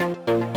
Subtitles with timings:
[0.00, 0.49] Bye.